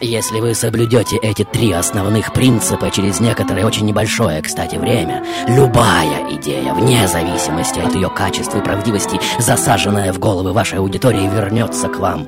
[0.04, 6.74] Если вы соблюдете эти три основных принципа через некоторое очень небольшое, кстати, время, любая идея,
[6.74, 12.26] вне зависимости от ее качества и правдивости, засаженная в головы вашей аудитории, вернется к вам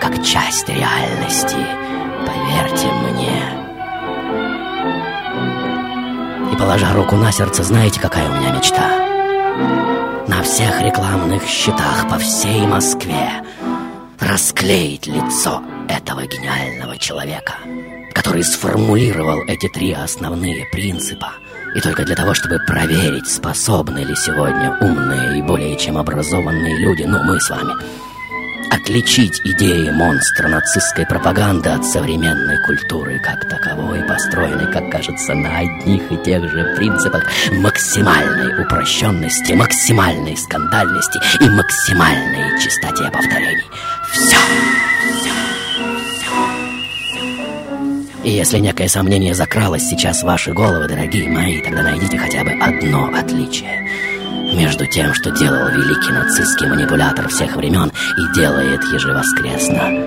[0.00, 1.56] как часть реальности.
[2.26, 3.42] Поверьте мне.
[6.50, 8.88] И положа руку на сердце, знаете, какая у меня мечта?
[10.28, 13.42] На всех рекламных счетах по всей Москве
[14.18, 17.54] расклеить лицо этого гениального человека,
[18.12, 21.32] который сформулировал эти три основные принципа.
[21.74, 27.02] И только для того, чтобы проверить, способны ли сегодня умные и более чем образованные люди,
[27.02, 27.74] ну мы с вами,
[28.70, 36.10] отличить идеи монстра нацистской пропаганды от современной культуры как таковой, построенной, как кажется, на одних
[36.10, 43.64] и тех же принципах максимальной упрощенности, максимальной скандальности и максимальной чистоте повторений.
[44.12, 44.36] Все!
[48.28, 52.50] И если некое сомнение закралось сейчас в ваши головы, дорогие мои, тогда найдите хотя бы
[52.60, 53.88] одно отличие
[54.54, 60.04] между тем, что делал великий нацистский манипулятор всех времен и делает ежевоскресно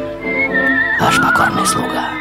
[1.00, 2.12] ваш покорный слуга.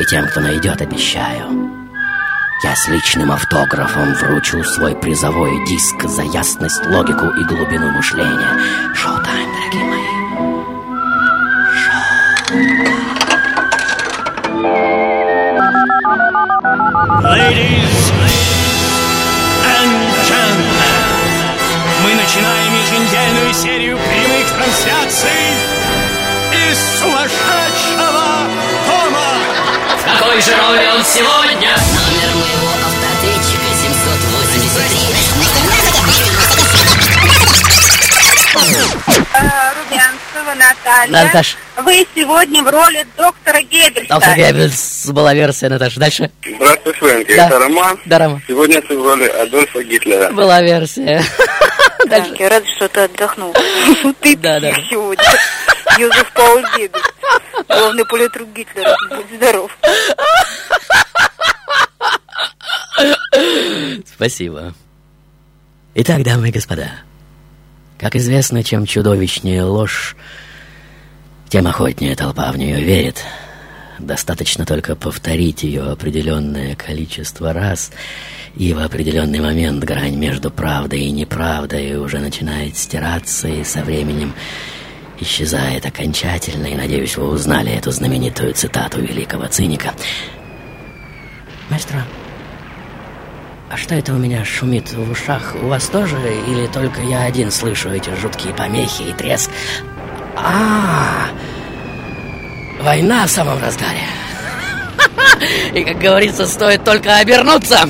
[0.00, 1.70] И тем, кто найдет, обещаю,
[2.64, 8.50] я с личным автографом вручу свой призовой диск за ясность, логику и глубину мышления.
[8.96, 10.06] Шоу-тайм, дорогие мои.
[17.22, 18.12] Ladies
[19.64, 19.92] and
[20.28, 20.68] gentlemen,
[22.02, 25.30] мы начинаем еженедельную серию прямых трансляций
[26.52, 28.26] из сумасшедшего
[28.86, 29.28] дома.
[29.96, 31.72] В какой же роли он сегодня?
[31.96, 35.16] Номер моего автоответчика 783.
[39.88, 41.24] Румянцева Наталья.
[41.24, 41.56] Наташ.
[41.86, 44.08] Вы сегодня в роли доктора Геббельса.
[44.08, 46.00] Доктор Геббельс была версия, Наташа.
[46.00, 46.30] Дальше.
[46.44, 47.36] Здравствуй, Фрэнки.
[47.36, 47.46] Да.
[47.46, 48.00] Это Роман.
[48.06, 48.42] Да, Роман.
[48.48, 50.32] Сегодня ты в роли Адольфа Гитлера.
[50.32, 51.22] Была версия.
[52.08, 52.34] Дальше.
[52.40, 53.54] Я рада, что ты отдохнул.
[54.20, 54.74] Ты Да, да.
[54.90, 55.24] сегодня.
[55.96, 57.04] Йозеф Пауль Геббельс.
[57.68, 58.96] Главный политрук Гитлера.
[59.08, 59.70] Будь здоров.
[64.12, 64.74] Спасибо.
[65.94, 66.90] Итак, дамы и господа,
[68.00, 70.16] как известно, чем чудовищнее ложь,
[71.48, 73.22] тем охотнее толпа в нее верит.
[73.98, 77.90] Достаточно только повторить ее определенное количество раз,
[78.54, 84.34] и в определенный момент грань между правдой и неправдой уже начинает стираться, и со временем
[85.18, 89.94] исчезает окончательно, и, надеюсь, вы узнали эту знаменитую цитату великого циника.
[91.70, 92.04] Маэстро,
[93.70, 95.56] а что это у меня шумит в ушах?
[95.62, 96.16] У вас тоже?
[96.48, 99.50] Или только я один слышу эти жуткие помехи и треск?
[100.36, 101.28] А,
[102.80, 104.02] война в самом разгаре.
[105.74, 107.88] И, как говорится, стоит только обернуться.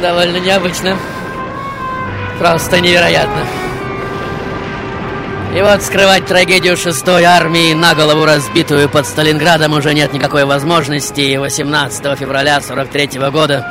[0.00, 0.96] Довольно необычно.
[2.38, 3.46] Просто невероятно.
[5.56, 11.22] И вот скрывать трагедию шестой армии, на голову разбитую под Сталинградом, уже нет никакой возможности.
[11.22, 13.66] И 18 февраля 43 года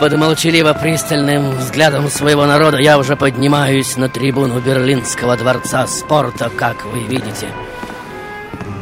[0.00, 6.84] под молчаливо пристальным взглядом своего народа я уже поднимаюсь на трибуну Берлинского дворца спорта, как
[6.86, 7.48] вы видите.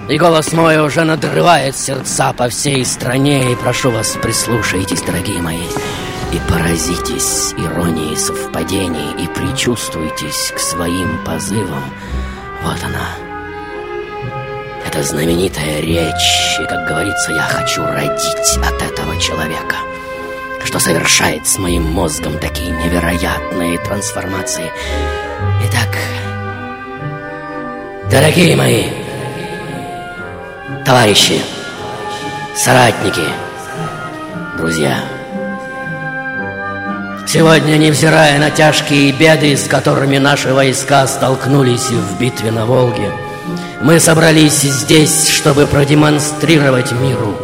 [0.08, 5.66] И голос мой уже надрывает сердца по всей стране, и прошу вас, прислушайтесь, дорогие мои.
[6.32, 11.84] и поразитесь иронией совпадений и причувствуйтесь к своим позывам.
[12.62, 13.10] Вот она.
[14.86, 19.76] Это знаменитая речь, и, как говорится, я хочу родить от этого человека,
[20.64, 24.70] что совершает с моим мозгом такие невероятные трансформации.
[25.64, 25.96] Итак,
[28.10, 28.84] дорогие мои,
[30.84, 31.40] товарищи,
[32.56, 33.26] соратники,
[34.56, 34.98] друзья,
[37.24, 43.10] Сегодня, невзирая на тяжкие беды, с которыми наши войска столкнулись в битве на Волге,
[43.80, 47.34] мы собрались здесь, чтобы продемонстрировать миру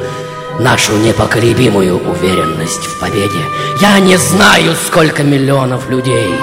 [0.59, 3.45] нашу непоколебимую уверенность в победе.
[3.81, 6.35] Я не знаю, сколько миллионов людей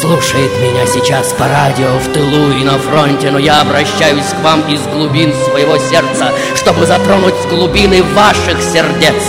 [0.00, 4.62] слушает меня сейчас по радио в тылу и на фронте, но я обращаюсь к вам
[4.68, 9.14] из глубин своего сердца, чтобы затронуть глубины ваших сердец–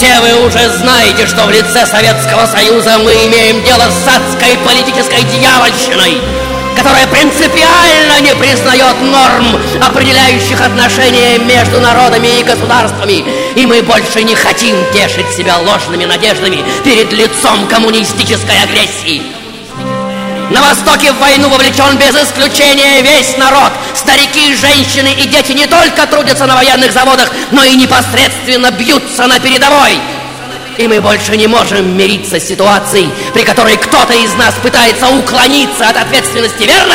[0.00, 5.22] все вы уже знаете, что в лице Советского Союза мы имеем дело с адской политической
[5.24, 6.22] дьявольщиной,
[6.82, 13.22] которая принципиально не признает норм, определяющих отношения между народами и государствами.
[13.54, 19.20] И мы больше не хотим тешить себя ложными надеждами перед лицом коммунистической агрессии.
[20.50, 23.72] На Востоке в войну вовлечен без исключения весь народ.
[23.94, 29.38] Старики, женщины и дети не только трудятся на военных заводах, но и непосредственно бьются на
[29.38, 30.00] передовой.
[30.80, 35.86] И мы больше не можем мириться с ситуацией, при которой кто-то из нас пытается уклониться
[35.86, 36.94] от ответственности, верно?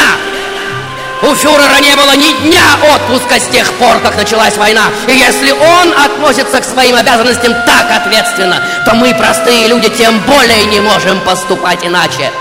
[1.21, 2.63] У фюрера не было ни дня
[2.95, 4.85] отпуска с тех пор, как началась война.
[5.07, 10.65] И если он относится к своим обязанностям так ответственно, то мы, простые люди, тем более
[10.65, 12.31] не можем поступать иначе.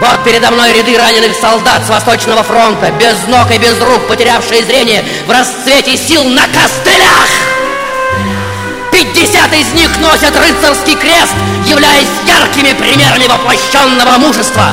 [0.00, 4.64] Вот передо мной ряды раненых солдат с Восточного фронта, без ног и без рук, потерявшие
[4.64, 7.51] зрение, в расцвете сил на костылях.
[9.12, 11.34] Пятьдесят из них носят рыцарский крест,
[11.66, 14.72] являясь яркими примерами воплощенного мужества.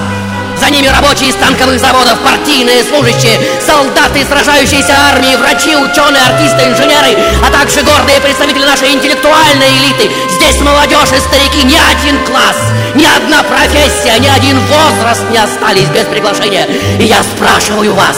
[0.58, 7.18] За ними рабочие из танковых заводов, партийные служащие, солдаты сражающейся армии, врачи, ученые, артисты, инженеры,
[7.46, 10.10] а также гордые представители нашей интеллектуальной элиты.
[10.30, 12.58] Здесь молодежь и старики, ни один класс,
[12.96, 16.66] ни одна профессия, ни один возраст не остались без приглашения.
[16.98, 18.18] И я спрашиваю вас,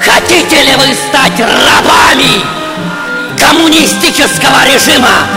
[0.00, 2.57] хотите ли вы стать рабами
[3.40, 5.28] коммунистического режима?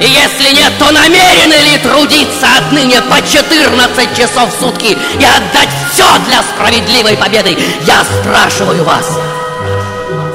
[0.00, 5.70] И если нет, то намерены ли трудиться отныне по 14 часов в сутки и отдать
[5.92, 7.56] все для справедливой победы?
[7.86, 9.06] Я спрашиваю вас,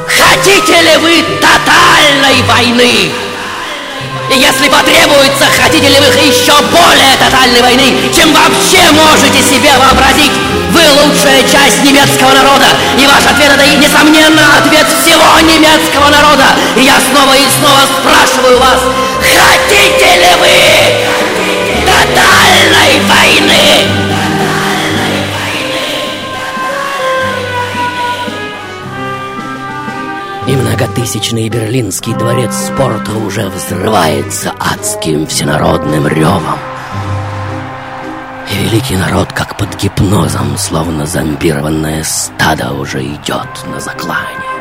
[0.07, 3.11] хотите ли вы тотальной войны?
[4.31, 7.83] И если потребуется, хотите ли вы еще более тотальной войны,
[8.15, 10.31] чем вообще можете себе вообразить?
[10.71, 12.67] Вы лучшая часть немецкого народа,
[12.97, 16.45] и ваш ответ это, несомненно, ответ всего немецкого народа.
[16.77, 18.79] И я снова и снова спрашиваю вас,
[19.19, 20.55] хотите ли вы
[21.85, 24.00] тотальной войны?
[30.51, 36.59] И многотысячный берлинский дворец спорта уже взрывается адским всенародным ревом.
[38.51, 44.51] И великий народ, как под гипнозом, словно зомбированное стадо, уже идет на заклание.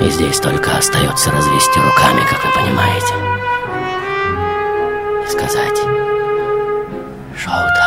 [0.00, 3.14] И здесь только остается развести руками, как вы понимаете.
[5.24, 5.78] И сказать
[7.36, 7.85] «Шоу-тайм».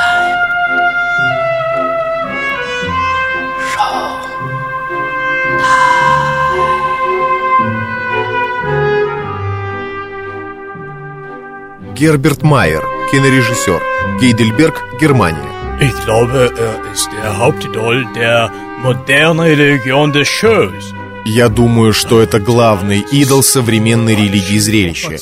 [11.99, 12.81] Герберт Майер,
[13.11, 13.81] кинорежиссер,
[14.21, 15.43] Гейдельберг, Германия.
[15.81, 18.49] Ich glaube, er ist der Hauptidol der
[18.81, 20.93] modernen Religion des Shows.
[21.25, 25.17] Я думаю, что это главный идол современной религии зрелища.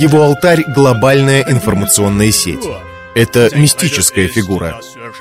[0.00, 2.66] Его алтарь— глобальная информационная сеть.
[3.14, 4.80] Это мистическая фигура.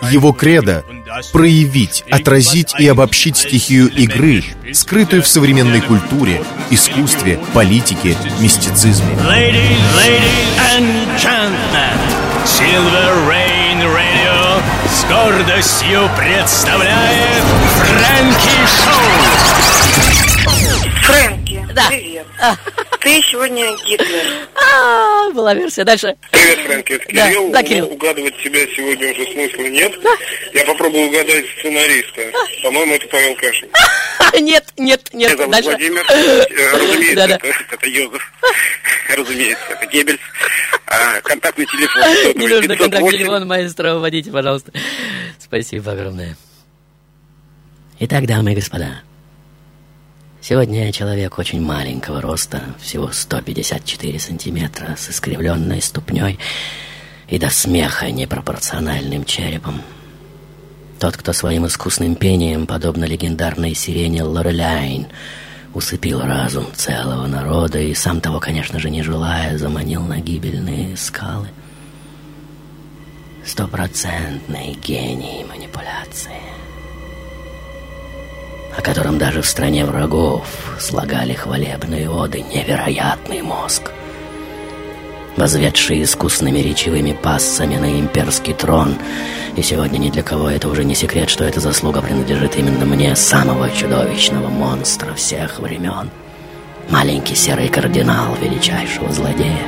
[0.10, 0.84] Его кредо—
[1.32, 4.44] проявить, отразить и обобщить стихию игры,
[4.74, 9.14] скрытую в современной культуре, искусстве, политике, мистицизме.
[9.28, 11.98] Ladies, ladies and gentlemen,
[12.46, 17.44] Silver Rain Radio с гордостью представляет
[17.78, 19.08] Фрэнки Шоу.
[21.04, 21.84] Фрэнки, Да.
[22.24, 22.58] Привет.
[23.02, 24.48] Ты сегодня Гитлер.
[24.56, 25.84] А, была версия.
[25.84, 26.16] Дальше.
[26.32, 27.52] Привет, Фрэнки, это Да, Кирилл.
[27.52, 27.86] да, Кирилл.
[27.92, 29.94] Угадывать тебя сегодня уже смысла нет.
[30.54, 32.22] Я попробую угадать сценариста.
[32.64, 33.70] По-моему, это Павел Кашин.
[34.42, 35.38] Нет, нет, Меня нет.
[35.38, 35.70] зовут Дальше.
[35.70, 36.04] Владимир.
[36.74, 37.36] Разумеется, Да-да.
[37.36, 38.34] это, это Йозеф.
[39.18, 40.20] Разумеется, это Геббельс.
[40.86, 42.02] А, контактный телефон.
[42.42, 43.18] Не нужно контакт 508.
[43.18, 44.72] телефон, маэстро, вводите, пожалуйста.
[45.40, 46.36] Спасибо огромное.
[48.00, 49.02] Итак, дамы и господа,
[50.50, 56.40] Сегодня я человек очень маленького роста, всего 154 сантиметра, с искривленной ступней
[57.28, 59.82] и до смеха непропорциональным черепом.
[61.02, 65.08] Тот, кто своим искусным пением, подобно легендарной сирене Лореляйн,
[65.74, 71.50] усыпил разум целого народа и, сам того, конечно же, не желая, заманил на гибельные скалы.
[73.44, 76.57] Стопроцентный гений манипуляции
[78.78, 80.46] о котором даже в стране врагов
[80.80, 83.92] слагали хвалебные оды невероятный мозг.
[85.36, 88.96] Возведший искусными речевыми пассами на имперский трон,
[89.56, 93.16] и сегодня ни для кого это уже не секрет, что эта заслуга принадлежит именно мне,
[93.16, 96.10] самого чудовищного монстра всех времен.
[96.90, 99.68] Маленький серый кардинал величайшего злодея.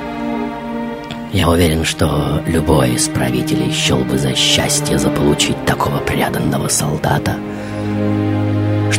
[1.34, 7.36] Я уверен, что любой из правителей счел бы за счастье заполучить такого преданного солдата—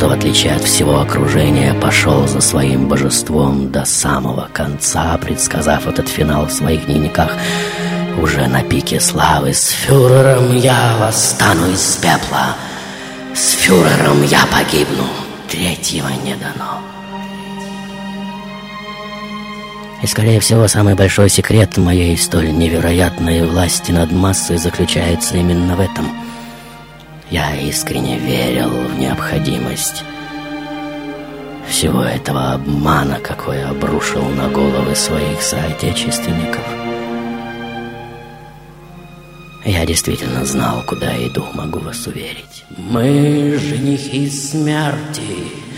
[0.00, 6.08] что в отличие от всего окружения пошел за своим божеством до самого конца, предсказав этот
[6.08, 7.36] финал в своих дневниках.
[8.18, 12.56] Уже на пике славы с фюрером я восстану из пепла,
[13.34, 15.04] с фюрером я погибну,
[15.50, 16.80] третьего не дано.
[20.02, 25.80] И, скорее всего, самый большой секрет моей столь невероятной власти над массой заключается именно в
[25.80, 26.10] этом–
[27.30, 30.04] я искренне верил в необходимость
[31.68, 36.64] всего этого обмана, какой обрушил на головы своих соотечественников.
[39.64, 42.64] Я действительно знал, куда иду, могу вас уверить.
[42.76, 45.69] Мы женихи смерти.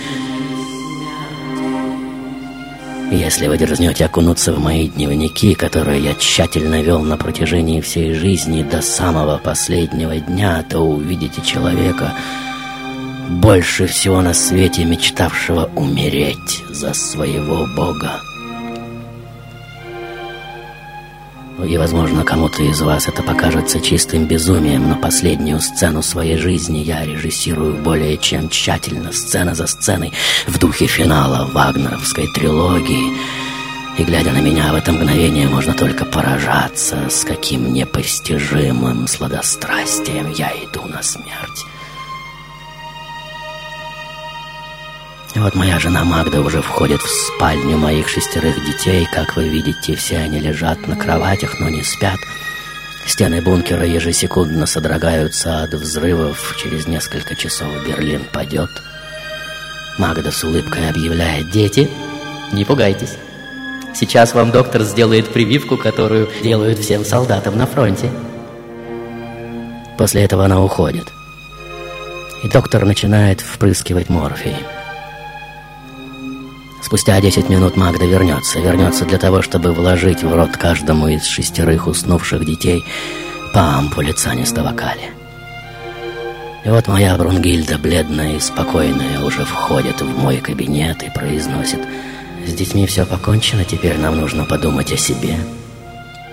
[3.12, 8.62] Если вы дерзнете окунуться в мои дневники, которые я тщательно вел на протяжении всей жизни
[8.62, 12.14] до самого последнего дня, то увидите человека,
[13.28, 18.31] больше всего на свете мечтавшего умереть за своего Бога.
[21.64, 27.04] И, возможно, кому-то из вас это покажется чистым безумием, но последнюю сцену своей жизни я
[27.04, 30.12] режиссирую более чем тщательно, сцена за сценой,
[30.46, 33.12] в духе финала вагнеровской трилогии.
[33.98, 40.50] И, глядя на меня в это мгновение, можно только поражаться, с каким непостижимым сладострастием я
[40.64, 41.66] иду на смерть.
[45.40, 49.08] Вот моя жена Магда уже входит в спальню моих шестерых детей.
[49.10, 52.18] Как вы видите, все они лежат на кроватях, но не спят.
[53.06, 56.56] Стены бункера ежесекундно содрогаются от взрывов.
[56.62, 58.70] Через несколько часов Берлин падет.
[59.98, 61.90] Магда с улыбкой объявляет «Дети,
[62.52, 63.16] не пугайтесь.
[63.94, 68.10] Сейчас вам доктор сделает прививку, которую делают всем солдатам на фронте».
[69.98, 71.08] После этого она уходит.
[72.42, 74.56] И доктор начинает впрыскивать морфий.
[76.82, 78.58] Спустя 10 минут Магда вернется.
[78.58, 82.84] Вернется для того, чтобы вложить в рот каждому из шестерых уснувших детей
[83.54, 85.10] по ампуле цианистого калия.
[86.64, 91.80] И вот моя Брунгильда, бледная и спокойная, уже входит в мой кабинет и произносит
[92.46, 95.36] «С детьми все покончено, теперь нам нужно подумать о себе».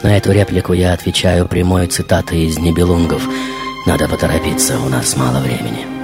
[0.04, 3.28] На эту реплику я отвечаю прямой цитатой из Нибелунгов
[3.86, 5.99] «Надо поторопиться, у нас мало времени».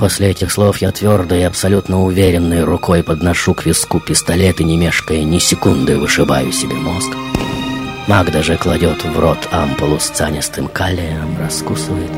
[0.00, 4.78] После этих слов я твердо и абсолютно уверенной рукой подношу к виску пистолет и, не
[4.78, 7.10] мешкая ни секунды, вышибаю себе мозг.
[8.06, 12.10] Магда же кладет в рот ампулу с цианистым калием, раскусывает.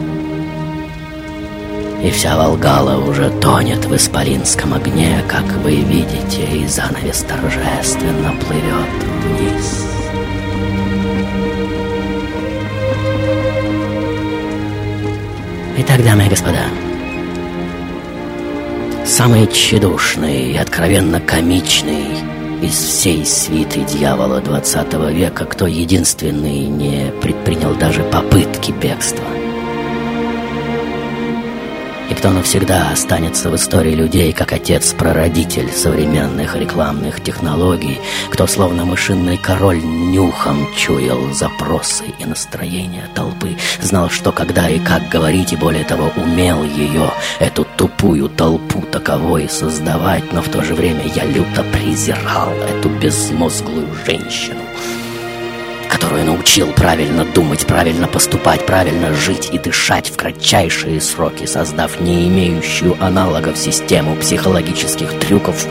[2.05, 8.95] И вся Волгала уже тонет в исполинском огне, как вы видите, и занавес торжественно плывет
[9.24, 9.87] вниз.
[15.78, 16.66] Итак, дамы и господа,
[19.05, 22.07] Самый тщедушный и откровенно комичный
[22.62, 29.24] из всей свиты дьявола 20 века, кто единственный не предпринял даже попытки бегства–
[32.23, 37.99] кто навсегда останется в истории людей как отец-прародитель современных рекламных технологий,
[38.31, 45.09] кто словно мышиный король нюхом чуял запросы и настроения толпы, знал, что когда и как
[45.09, 47.11] говорить, и более того, умел ее,
[47.41, 53.89] эту тупую толпу таковой создавать, но в то же время я люто презирал эту безмозглую
[54.07, 54.62] женщину
[55.93, 62.28] которую научил правильно думать, правильно поступать, правильно жить и дышать в кратчайшие сроки, создав не
[62.28, 65.66] имеющую аналогов систему психологических трюков,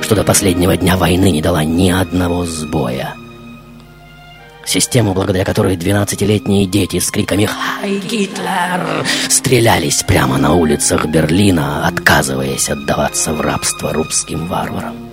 [0.00, 3.14] что до последнего дня войны не дала ни одного сбоя.
[4.64, 12.68] Систему, благодаря которой 12-летние дети с криками «Хай, Гитлер!» стрелялись прямо на улицах Берлина, отказываясь
[12.68, 15.05] отдаваться в рабство русским варварам.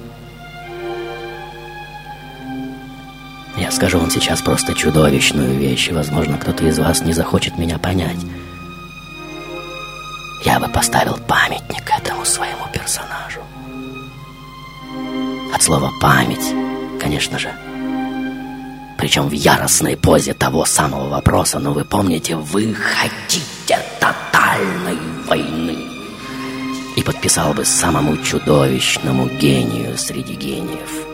[3.64, 7.78] Я скажу вам сейчас просто чудовищную вещь, и, возможно, кто-то из вас не захочет меня
[7.78, 8.18] понять.
[10.44, 13.40] Я бы поставил памятник этому своему персонажу.
[15.56, 16.54] От слова «память»,
[17.00, 17.54] конечно же.
[18.98, 25.78] Причем в яростной позе того самого вопроса, но вы помните, вы хотите тотальной войны.
[26.98, 31.08] И подписал бы самому чудовищному гению среди гениев–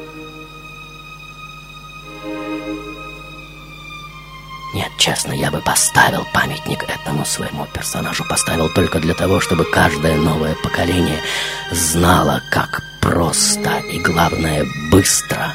[4.99, 8.23] честно, я бы поставил памятник этому своему персонажу.
[8.29, 11.21] Поставил только для того, чтобы каждое новое поколение
[11.71, 15.53] знало, как просто и, главное, быстро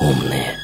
[0.00, 0.58] умные,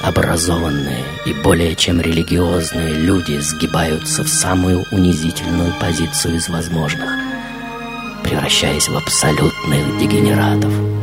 [0.00, 7.10] образованные и более чем религиозные люди сгибаются в самую унизительную позицию из возможных,
[8.22, 10.99] превращаясь в абсолютных дегенератов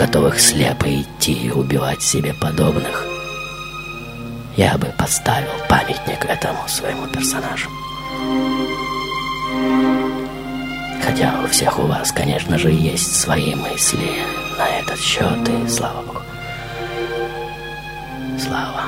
[0.00, 3.04] готовых слепо идти и убивать себе подобных,
[4.56, 7.68] я бы поставил памятник этому своему персонажу.
[11.04, 14.22] Хотя у всех у вас, конечно же, есть свои мысли
[14.58, 16.22] на этот счет, и слава Богу.
[18.38, 18.84] Слава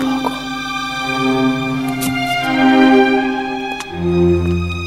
[0.00, 0.32] Богу.
[4.00, 4.77] Итак,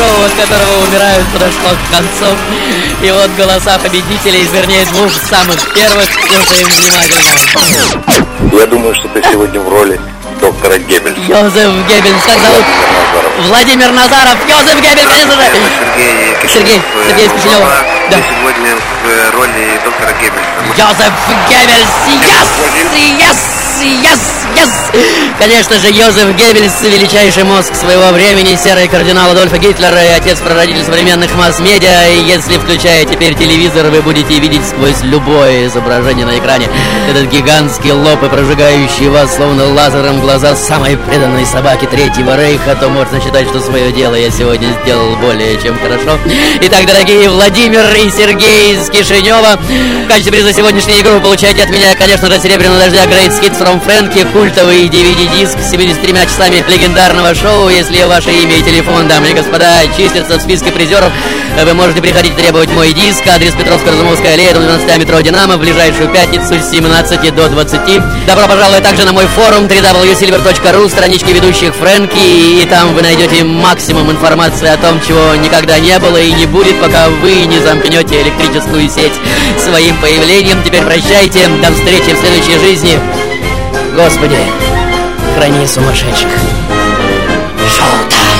[0.00, 2.36] шоу, от которого умирают, подошло к концу.
[3.02, 8.58] И вот голоса победителей, вернее, двух самых первых, слушаем внимательно.
[8.58, 10.00] Я думаю, что ты сегодня в роли
[10.40, 11.20] доктора Геббельса.
[11.20, 12.64] Йозеф Геббельс, как зовут?
[13.48, 14.38] Владимир Назаров.
[14.48, 15.42] Йозеф Геббельс, конечно же.
[16.48, 17.68] Сергей, Сергей Кишинев.
[18.10, 18.16] Да.
[18.16, 20.50] Сегодня в э, роли доктора Геббельса.
[20.76, 21.12] Йозеф
[21.48, 21.90] Геббельс,
[22.24, 22.48] yes,
[23.18, 23.36] yes,
[23.78, 24.20] yes,
[24.56, 24.70] yes.
[25.38, 31.34] Конечно же, Йозеф Геббельс, величайший мозг своего времени, серый кардинал Адольфа Гитлера и отец-прародитель современных
[31.34, 32.08] масс-медиа.
[32.10, 36.68] И если, включая теперь телевизор, вы будете видеть сквозь любое изображение на экране
[37.08, 42.88] этот гигантский лоб и прожигающий вас словно лазером глаза самой преданной собаки Третьего Рейха, то
[42.88, 46.18] можно считать, что свое дело я сегодня сделал более чем хорошо.
[46.62, 49.58] Итак, дорогие Владимир и Сергей из Кишинева,
[50.04, 53.59] в качестве приза сегодняшней игры вы получаете от меня, конечно же, серебряного дождя Great Hits
[53.60, 57.68] from Frankie, культовый DVD-диск с 73 часами легендарного шоу.
[57.68, 61.12] Если ваше имя и телефон, дамы и господа, числятся в списке призеров,
[61.62, 63.26] вы можете приходить требовать мой диск.
[63.26, 68.26] Адрес Петровско-Разумовская аллея, дом 12 метро Динамо, в ближайшую пятницу с 17 до 20.
[68.26, 74.10] Добро пожаловать также на мой форум www.silver.ru, странички ведущих Фрэнки, и там вы найдете максимум
[74.10, 78.88] информации о том, чего никогда не было и не будет, пока вы не замкнете электрическую
[78.88, 79.12] сеть
[79.58, 80.62] своим появлением.
[80.64, 83.29] Теперь прощайте, до встречи в следующей жизни.
[84.02, 84.38] Господи,
[85.36, 86.30] храни сумасшедших.
[87.68, 88.38] Шоу-тайм.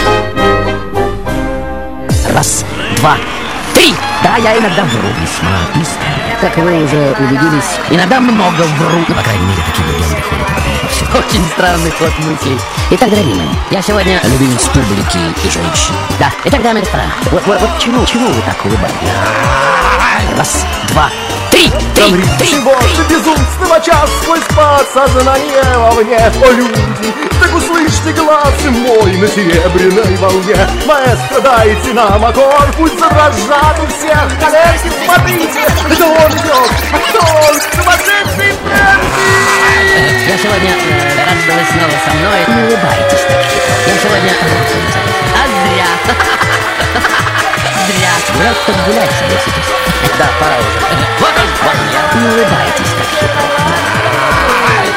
[2.35, 2.65] Раз,
[2.97, 3.19] два,
[3.75, 3.95] три.
[4.25, 6.39] Да, я иногда вру весьма искренне.
[6.41, 9.05] Как вы уже убедились, иногда много вру.
[9.07, 11.19] Ну, по крайней мере, такие легенды ходят мне повсюду.
[11.19, 12.59] Очень странный ход мыслей.
[12.93, 14.19] Итак, дорогие мои, я сегодня...
[14.25, 15.95] Любимец публики и женщин.
[16.19, 18.97] Да, итак, дамы и господа, вот, вот, вот чему, чему вы так улыбаетесь?
[20.39, 21.11] Раз, два,
[21.61, 28.13] три, три, три, Чего ты безумством час сквозь подсознание во мне О, люди, так услышьте
[28.13, 30.57] глаз мой на серебряной волне
[30.87, 37.19] Маэстро, дайте нам аккорд, пусть задрожат у всех коллеги Смотрите, это он идет, а кто
[37.19, 37.61] он?
[37.75, 39.51] Сумасшедший Фрэнки!
[40.29, 42.39] Я сегодня э, рад, что вы снова со мной.
[42.47, 43.45] Не улыбайтесь так.
[43.87, 44.33] Я сегодня...
[45.35, 45.87] А зря.
[47.87, 48.13] Зря.
[48.87, 49.71] Гулять согласитесь.
[50.19, 50.79] Да, пора уже.
[51.21, 52.21] Вот он, вот я.
[52.21, 53.45] Не улыбайтесь так хитро.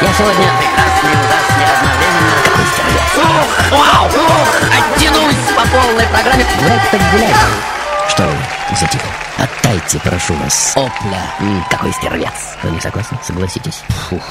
[0.01, 2.33] Я сегодня прекрасный, ужасный, одновременно.
[2.43, 3.11] Какой стервец.
[3.17, 6.45] Ух, вау, ух, оттянусь по полной программе.
[6.91, 7.35] так гулять.
[8.09, 9.09] Что вы затихли?
[9.37, 10.73] Оттайте, прошу вас.
[10.75, 11.23] Опля.
[11.69, 12.57] Какой стервец.
[12.63, 13.17] Вы не согласны?
[13.23, 13.81] Согласитесь.
[14.09, 14.21] Фух.